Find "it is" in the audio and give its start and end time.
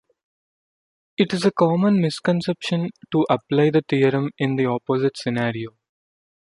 1.15-1.45